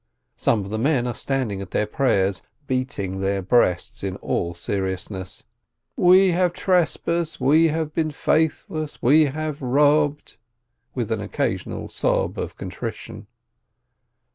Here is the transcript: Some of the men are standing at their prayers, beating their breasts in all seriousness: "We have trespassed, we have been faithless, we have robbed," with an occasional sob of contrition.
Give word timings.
Some 0.35 0.61
of 0.61 0.69
the 0.69 0.79
men 0.79 1.05
are 1.05 1.13
standing 1.13 1.61
at 1.61 1.69
their 1.69 1.85
prayers, 1.85 2.41
beating 2.65 3.19
their 3.19 3.43
breasts 3.43 4.03
in 4.03 4.15
all 4.15 4.55
seriousness: 4.55 5.43
"We 5.95 6.31
have 6.31 6.53
trespassed, 6.53 7.39
we 7.39 7.67
have 7.67 7.93
been 7.93 8.09
faithless, 8.09 8.99
we 9.03 9.25
have 9.25 9.61
robbed," 9.61 10.37
with 10.95 11.11
an 11.11 11.21
occasional 11.21 11.87
sob 11.87 12.39
of 12.39 12.57
contrition. 12.57 13.27